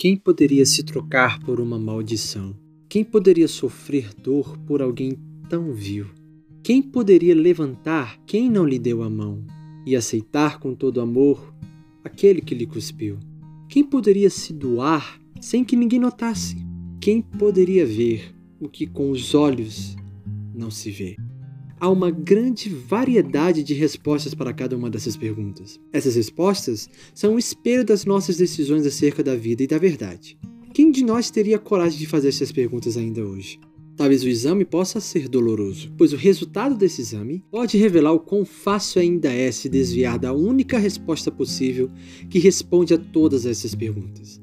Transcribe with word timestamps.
Quem 0.00 0.16
poderia 0.16 0.64
se 0.64 0.84
trocar 0.84 1.40
por 1.40 1.58
uma 1.58 1.76
maldição? 1.76 2.54
Quem 2.88 3.02
poderia 3.02 3.48
sofrer 3.48 4.14
dor 4.14 4.56
por 4.58 4.80
alguém 4.80 5.18
tão 5.48 5.72
vil? 5.72 6.06
Quem 6.62 6.80
poderia 6.80 7.34
levantar 7.34 8.16
quem 8.24 8.48
não 8.48 8.64
lhe 8.64 8.78
deu 8.78 9.02
a 9.02 9.10
mão 9.10 9.44
e 9.84 9.96
aceitar 9.96 10.60
com 10.60 10.72
todo 10.72 11.00
amor 11.00 11.52
aquele 12.04 12.40
que 12.40 12.54
lhe 12.54 12.64
cuspiu? 12.64 13.18
Quem 13.68 13.82
poderia 13.82 14.30
se 14.30 14.52
doar 14.52 15.20
sem 15.40 15.64
que 15.64 15.74
ninguém 15.74 15.98
notasse? 15.98 16.64
Quem 17.00 17.20
poderia 17.20 17.84
ver 17.84 18.32
o 18.60 18.68
que 18.68 18.86
com 18.86 19.10
os 19.10 19.34
olhos 19.34 19.96
não 20.54 20.70
se 20.70 20.92
vê? 20.92 21.16
Há 21.80 21.88
uma 21.88 22.10
grande 22.10 22.68
variedade 22.68 23.62
de 23.62 23.74
respostas 23.74 24.34
para 24.34 24.52
cada 24.52 24.76
uma 24.76 24.90
dessas 24.90 25.16
perguntas. 25.16 25.78
Essas 25.92 26.16
respostas 26.16 26.88
são 27.14 27.34
um 27.34 27.38
espelho 27.38 27.84
das 27.84 28.04
nossas 28.04 28.36
decisões 28.36 28.86
acerca 28.86 29.22
da 29.22 29.34
vida 29.34 29.62
e 29.62 29.66
da 29.66 29.78
verdade. 29.78 30.38
Quem 30.72 30.90
de 30.90 31.04
nós 31.04 31.30
teria 31.30 31.58
coragem 31.58 31.98
de 31.98 32.06
fazer 32.06 32.28
essas 32.28 32.52
perguntas 32.52 32.96
ainda 32.96 33.24
hoje? 33.24 33.58
Talvez 33.96 34.22
o 34.22 34.28
exame 34.28 34.64
possa 34.64 35.00
ser 35.00 35.28
doloroso, 35.28 35.92
pois 35.98 36.12
o 36.12 36.16
resultado 36.16 36.76
desse 36.76 37.00
exame 37.00 37.42
pode 37.50 37.76
revelar 37.76 38.12
o 38.12 38.20
quão 38.20 38.44
fácil 38.44 39.00
ainda 39.00 39.32
é 39.32 39.50
se 39.50 39.68
desviar 39.68 40.20
da 40.20 40.32
única 40.32 40.78
resposta 40.78 41.32
possível 41.32 41.90
que 42.30 42.38
responde 42.38 42.94
a 42.94 42.98
todas 42.98 43.44
essas 43.44 43.74
perguntas. 43.74 44.40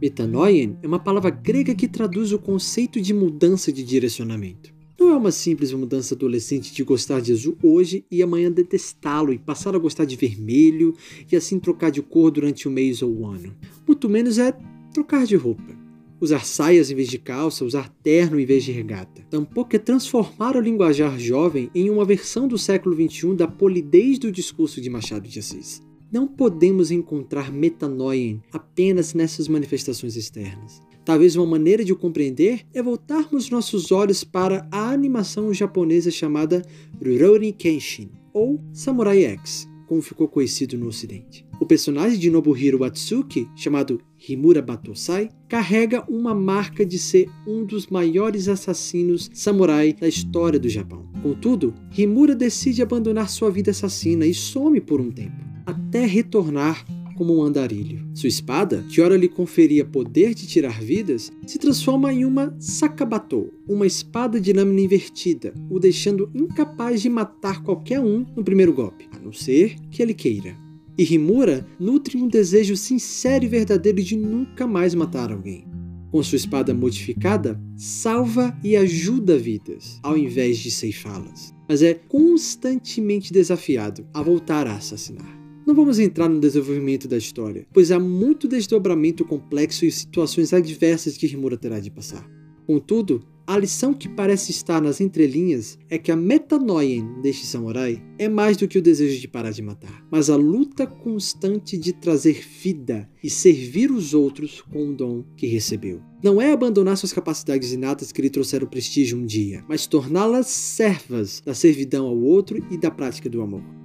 Metanoien 0.00 0.78
é 0.80 0.86
uma 0.86 1.00
palavra 1.00 1.28
grega 1.28 1.74
que 1.74 1.88
traduz 1.88 2.30
o 2.30 2.38
conceito 2.38 3.00
de 3.00 3.12
mudança 3.12 3.72
de 3.72 3.82
direcionamento. 3.82 4.77
Não 5.08 5.14
é 5.14 5.16
uma 5.16 5.32
simples 5.32 5.72
mudança 5.72 6.14
adolescente 6.14 6.70
de 6.70 6.84
gostar 6.84 7.22
de 7.22 7.32
azul 7.32 7.56
hoje 7.62 8.04
e 8.10 8.22
amanhã 8.22 8.52
detestá-lo 8.52 9.32
e 9.32 9.38
passar 9.38 9.74
a 9.74 9.78
gostar 9.78 10.04
de 10.04 10.16
vermelho 10.16 10.94
e 11.32 11.34
assim 11.34 11.58
trocar 11.58 11.90
de 11.90 12.02
cor 12.02 12.30
durante 12.30 12.68
o 12.68 12.70
mês 12.70 13.00
ou 13.00 13.10
o 13.10 13.26
ano. 13.26 13.56
Muito 13.86 14.06
menos 14.06 14.36
é 14.36 14.54
trocar 14.92 15.24
de 15.24 15.34
roupa. 15.34 15.74
Usar 16.20 16.44
saias 16.44 16.90
em 16.90 16.94
vez 16.94 17.08
de 17.08 17.16
calça, 17.16 17.64
usar 17.64 17.88
terno 18.02 18.38
em 18.38 18.44
vez 18.44 18.64
de 18.64 18.70
regata. 18.70 19.22
Tampouco 19.30 19.74
é 19.74 19.78
transformar 19.78 20.58
o 20.58 20.60
linguajar 20.60 21.18
jovem 21.18 21.70
em 21.74 21.88
uma 21.88 22.04
versão 22.04 22.46
do 22.46 22.58
século 22.58 22.94
XXI 22.94 23.34
da 23.34 23.48
polidez 23.48 24.18
do 24.18 24.30
discurso 24.30 24.78
de 24.78 24.90
Machado 24.90 25.26
de 25.26 25.38
Assis. 25.38 25.80
Não 26.12 26.26
podemos 26.28 26.90
encontrar 26.90 27.50
metanoien 27.50 28.42
apenas 28.52 29.14
nessas 29.14 29.48
manifestações 29.48 30.16
externas. 30.16 30.82
Talvez 31.08 31.36
uma 31.36 31.46
maneira 31.46 31.82
de 31.82 31.90
o 31.90 31.96
compreender 31.96 32.66
é 32.74 32.82
voltarmos 32.82 33.48
nossos 33.48 33.90
olhos 33.90 34.24
para 34.24 34.68
a 34.70 34.90
animação 34.90 35.54
japonesa 35.54 36.10
chamada 36.10 36.62
Rurouni 37.02 37.50
Kenshin, 37.50 38.10
ou 38.30 38.60
Samurai 38.74 39.24
X, 39.24 39.66
como 39.86 40.02
ficou 40.02 40.28
conhecido 40.28 40.76
no 40.76 40.86
ocidente. 40.86 41.46
O 41.58 41.64
personagem 41.64 42.18
de 42.18 42.28
Nobuhiro 42.30 42.80
Watsuki, 42.80 43.48
chamado 43.56 44.02
Himura 44.28 44.60
Batosai, 44.60 45.30
carrega 45.48 46.04
uma 46.10 46.34
marca 46.34 46.84
de 46.84 46.98
ser 46.98 47.26
um 47.46 47.64
dos 47.64 47.86
maiores 47.86 48.46
assassinos 48.46 49.30
samurai 49.32 49.94
da 49.94 50.06
história 50.06 50.58
do 50.58 50.68
Japão. 50.68 51.08
Contudo, 51.22 51.72
Himura 51.96 52.34
decide 52.34 52.82
abandonar 52.82 53.30
sua 53.30 53.50
vida 53.50 53.70
assassina 53.70 54.26
e 54.26 54.34
some 54.34 54.78
por 54.78 55.00
um 55.00 55.10
tempo, 55.10 55.42
até 55.64 56.04
retornar 56.04 56.84
como 57.18 57.36
um 57.36 57.42
andarilho. 57.42 58.06
Sua 58.14 58.28
espada, 58.28 58.84
que 58.88 59.00
ora 59.00 59.16
lhe 59.16 59.28
conferia 59.28 59.84
poder 59.84 60.34
de 60.34 60.46
tirar 60.46 60.80
vidas, 60.80 61.32
se 61.44 61.58
transforma 61.58 62.12
em 62.12 62.24
uma 62.24 62.54
sakabatou, 62.60 63.52
uma 63.66 63.88
espada 63.88 64.40
de 64.40 64.52
lâmina 64.52 64.80
invertida, 64.80 65.52
o 65.68 65.80
deixando 65.80 66.30
incapaz 66.32 67.02
de 67.02 67.08
matar 67.08 67.64
qualquer 67.64 67.98
um 67.98 68.24
no 68.36 68.44
primeiro 68.44 68.72
golpe, 68.72 69.08
a 69.10 69.18
não 69.18 69.32
ser 69.32 69.74
que 69.90 70.00
ele 70.00 70.14
queira. 70.14 70.56
E 70.96 71.02
Rimura 71.02 71.66
nutre 71.78 72.16
um 72.16 72.28
desejo 72.28 72.76
sincero 72.76 73.44
e 73.44 73.48
verdadeiro 73.48 74.00
de 74.00 74.16
nunca 74.16 74.64
mais 74.64 74.94
matar 74.94 75.32
alguém. 75.32 75.66
Com 76.12 76.22
sua 76.22 76.36
espada 76.36 76.72
modificada, 76.72 77.60
salva 77.76 78.56
e 78.62 78.76
ajuda 78.76 79.36
vidas, 79.36 79.98
ao 80.04 80.16
invés 80.16 80.58
de 80.58 80.70
ceifá-las. 80.70 81.52
Mas 81.68 81.82
é 81.82 81.94
constantemente 81.94 83.32
desafiado 83.32 84.06
a 84.14 84.22
voltar 84.22 84.68
a 84.68 84.76
assassinar. 84.76 85.37
Não 85.68 85.74
vamos 85.74 85.98
entrar 85.98 86.30
no 86.30 86.40
desenvolvimento 86.40 87.06
da 87.06 87.18
história, 87.18 87.66
pois 87.74 87.92
há 87.92 87.98
muito 88.00 88.48
desdobramento 88.48 89.22
complexo 89.22 89.84
e 89.84 89.92
situações 89.92 90.54
adversas 90.54 91.18
que 91.18 91.26
Rimura 91.26 91.58
terá 91.58 91.78
de 91.78 91.90
passar. 91.90 92.26
Contudo, 92.66 93.22
a 93.46 93.58
lição 93.58 93.92
que 93.92 94.08
parece 94.08 94.50
estar 94.50 94.80
nas 94.80 94.98
entrelinhas 94.98 95.78
é 95.90 95.98
que 95.98 96.10
a 96.10 96.16
metanoien 96.16 97.20
deste 97.20 97.44
samurai 97.44 98.02
é 98.18 98.30
mais 98.30 98.56
do 98.56 98.66
que 98.66 98.78
o 98.78 98.82
desejo 98.82 99.20
de 99.20 99.28
parar 99.28 99.50
de 99.50 99.60
matar, 99.60 100.06
mas 100.10 100.30
a 100.30 100.36
luta 100.36 100.86
constante 100.86 101.76
de 101.76 101.92
trazer 101.92 102.42
vida 102.62 103.06
e 103.22 103.28
servir 103.28 103.90
os 103.90 104.14
outros 104.14 104.62
com 104.62 104.88
o 104.88 104.94
dom 104.94 105.22
que 105.36 105.46
recebeu. 105.46 106.00
Não 106.24 106.40
é 106.40 106.50
abandonar 106.50 106.96
suas 106.96 107.12
capacidades 107.12 107.74
inatas 107.74 108.10
que 108.10 108.22
lhe 108.22 108.30
trouxeram 108.30 108.66
prestígio 108.66 109.18
um 109.18 109.26
dia, 109.26 109.62
mas 109.68 109.86
torná-las 109.86 110.46
servas 110.46 111.42
da 111.44 111.52
servidão 111.52 112.06
ao 112.06 112.18
outro 112.18 112.56
e 112.70 112.78
da 112.78 112.90
prática 112.90 113.28
do 113.28 113.42
amor. 113.42 113.77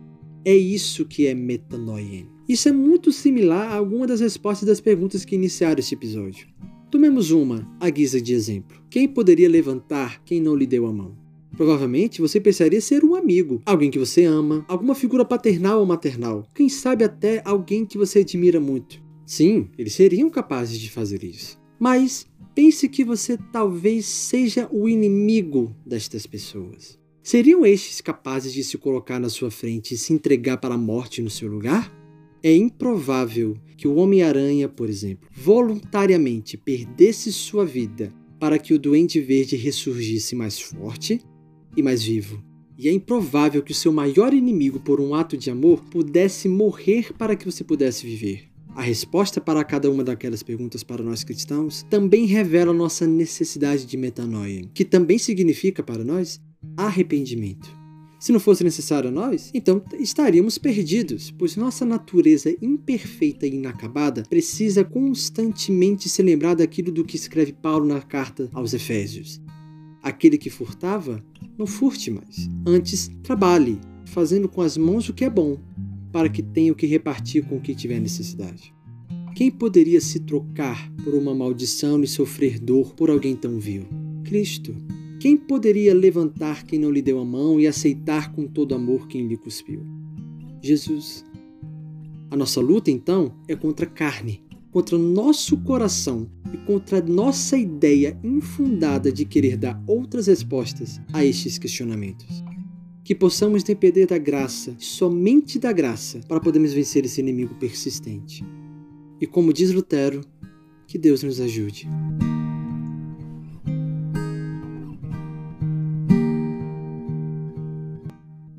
É 0.45 0.53
isso 0.53 1.05
que 1.05 1.25
é 1.25 1.33
metanoia. 1.33 2.25
Isso 2.49 2.67
é 2.67 2.71
muito 2.71 3.11
similar 3.11 3.71
a 3.71 3.75
alguma 3.75 4.05
das 4.05 4.19
respostas 4.19 4.67
das 4.67 4.81
perguntas 4.81 5.23
que 5.23 5.35
iniciaram 5.35 5.79
este 5.79 5.95
episódio. 5.95 6.47
Tomemos 6.91 7.31
uma, 7.31 7.65
à 7.79 7.89
guisa 7.89 8.21
de 8.21 8.33
exemplo. 8.33 8.77
Quem 8.89 9.07
poderia 9.07 9.47
levantar 9.47 10.21
quem 10.23 10.41
não 10.41 10.55
lhe 10.55 10.67
deu 10.67 10.85
a 10.85 10.91
mão? 10.91 11.17
Provavelmente 11.55 12.19
você 12.19 12.41
pensaria 12.41 12.81
ser 12.81 13.05
um 13.05 13.15
amigo, 13.15 13.61
alguém 13.65 13.89
que 13.89 13.99
você 13.99 14.25
ama, 14.25 14.65
alguma 14.67 14.93
figura 14.93 15.23
paternal 15.23 15.79
ou 15.79 15.85
maternal, 15.85 16.45
quem 16.53 16.67
sabe 16.67 17.05
até 17.05 17.41
alguém 17.45 17.85
que 17.85 17.97
você 17.97 18.19
admira 18.19 18.59
muito. 18.59 19.01
Sim, 19.25 19.69
eles 19.77 19.93
seriam 19.93 20.29
capazes 20.29 20.77
de 20.77 20.91
fazer 20.91 21.23
isso. 21.23 21.57
Mas 21.79 22.25
pense 22.53 22.89
que 22.89 23.05
você 23.05 23.37
talvez 23.51 24.05
seja 24.05 24.67
o 24.71 24.89
inimigo 24.89 25.75
destas 25.85 26.27
pessoas. 26.27 26.99
Seriam 27.23 27.65
estes 27.65 28.01
capazes 28.01 28.51
de 28.51 28.65
se 28.65 28.77
colocar 28.77 29.17
na 29.17 29.29
sua 29.29 29.49
frente 29.49 29.93
e 29.93 29.97
se 29.97 30.11
entregar 30.11 30.57
para 30.57 30.75
a 30.75 30.77
morte 30.77 31.21
no 31.21 31.29
seu 31.29 31.47
lugar? 31.47 31.89
É 32.43 32.53
improvável 32.53 33.55
que 33.77 33.87
o 33.87 33.95
Homem-Aranha, 33.95 34.67
por 34.67 34.89
exemplo, 34.89 35.29
voluntariamente 35.31 36.57
perdesse 36.57 37.31
sua 37.31 37.65
vida 37.65 38.13
para 38.37 38.59
que 38.59 38.73
o 38.73 38.77
Duende 38.77 39.21
Verde 39.21 39.55
ressurgisse 39.55 40.35
mais 40.35 40.59
forte 40.59 41.21
e 41.77 41.81
mais 41.81 42.03
vivo. 42.03 42.43
E 42.77 42.89
é 42.89 42.91
improvável 42.91 43.63
que 43.63 43.71
o 43.71 43.75
seu 43.75 43.93
maior 43.93 44.33
inimigo, 44.33 44.81
por 44.81 44.99
um 44.99 45.15
ato 45.15 45.37
de 45.37 45.49
amor, 45.49 45.81
pudesse 45.85 46.49
morrer 46.49 47.13
para 47.13 47.37
que 47.37 47.45
você 47.45 47.63
pudesse 47.63 48.05
viver. 48.05 48.49
A 48.75 48.81
resposta 48.81 49.39
para 49.39 49.63
cada 49.63 49.89
uma 49.89 50.03
daquelas 50.03 50.43
perguntas 50.43 50.83
para 50.83 51.01
nós 51.01 51.23
cristãos 51.23 51.83
também 51.89 52.25
revela 52.25 52.73
nossa 52.73 53.07
necessidade 53.07 53.85
de 53.85 53.95
metanoia, 53.95 54.63
que 54.73 54.83
também 54.83 55.17
significa 55.17 55.81
para 55.81 56.03
nós 56.03 56.41
arrependimento. 56.77 57.83
Se 58.23 58.31
não 58.31 58.39
fosse 58.39 58.63
necessário 58.63 59.09
a 59.09 59.11
nós, 59.11 59.51
então 59.53 59.83
estaríamos 59.99 60.57
perdidos, 60.57 61.29
pois 61.29 61.57
nossa 61.57 61.85
natureza 61.85 62.55
imperfeita 62.61 63.45
e 63.45 63.55
inacabada 63.55 64.23
precisa 64.29 64.81
constantemente 64.81 66.07
se 66.07 66.23
lembrar 66.23 66.53
daquilo 66.53 66.89
do 66.89 67.03
que 67.03 67.17
escreve 67.17 67.51
Paulo 67.51 67.85
na 67.85 68.01
carta 68.01 68.49
aos 68.53 68.73
Efésios. 68.73 69.41
Aquele 70.01 70.37
que 70.37 70.49
furtava, 70.49 71.21
não 71.57 71.67
furte 71.67 72.09
mais. 72.09 72.49
Antes, 72.65 73.11
trabalhe, 73.23 73.77
fazendo 74.05 74.47
com 74.47 74.61
as 74.61 74.77
mãos 74.77 75.09
o 75.09 75.13
que 75.13 75.25
é 75.25 75.29
bom, 75.29 75.57
para 76.09 76.29
que 76.29 76.41
tenha 76.41 76.71
o 76.71 76.75
que 76.75 76.85
repartir 76.85 77.43
com 77.43 77.57
o 77.57 77.61
que 77.61 77.75
tiver 77.75 77.99
necessidade. 77.99 78.73
Quem 79.35 79.51
poderia 79.51 79.99
se 79.99 80.21
trocar 80.21 80.89
por 81.03 81.13
uma 81.13 81.35
maldição 81.35 82.01
e 82.01 82.07
sofrer 82.07 82.57
dor 82.57 82.93
por 82.93 83.09
alguém 83.09 83.35
tão 83.35 83.59
vil? 83.59 83.85
Cristo. 84.23 84.73
Quem 85.23 85.37
poderia 85.37 85.93
levantar 85.93 86.65
quem 86.65 86.77
não 86.77 86.91
lhe 86.91 87.01
deu 87.01 87.17
a 87.17 87.23
mão 87.23 87.57
e 87.57 87.65
aceitar 87.65 88.33
com 88.33 88.45
todo 88.45 88.75
amor 88.75 89.07
quem 89.07 89.25
lhe 89.25 89.37
cuspiu? 89.37 89.81
Jesus. 90.61 91.23
A 92.29 92.35
nossa 92.35 92.59
luta, 92.59 92.91
então, 92.91 93.33
é 93.47 93.55
contra 93.55 93.85
a 93.85 93.89
carne, 93.89 94.43
contra 94.69 94.97
nosso 94.97 95.55
coração 95.59 96.29
e 96.53 96.57
contra 96.65 97.01
nossa 97.01 97.57
ideia 97.57 98.19
infundada 98.21 99.13
de 99.13 99.23
querer 99.23 99.55
dar 99.55 99.81
outras 99.87 100.27
respostas 100.27 100.99
a 101.13 101.23
estes 101.23 101.57
questionamentos. 101.57 102.43
Que 103.01 103.15
possamos 103.15 103.63
depender 103.63 104.05
da 104.07 104.17
graça, 104.17 104.75
somente 104.77 105.57
da 105.57 105.71
graça, 105.71 106.19
para 106.27 106.41
podermos 106.41 106.73
vencer 106.73 107.05
esse 107.05 107.21
inimigo 107.21 107.55
persistente. 107.55 108.43
E 109.21 109.25
como 109.25 109.53
diz 109.53 109.71
Lutero, 109.71 110.19
que 110.85 110.97
Deus 110.97 111.23
nos 111.23 111.39
ajude. 111.39 111.87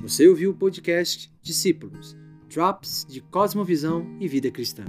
Você 0.05 0.29
ouviu 0.29 0.51
o 0.51 0.55
podcast 0.55 1.33
Discípulos, 1.41 2.15
Drops 2.53 3.07
de 3.09 3.23
Cosmovisão 3.23 4.07
e 4.21 4.29
Vida 4.29 4.51
Cristã. 4.51 4.85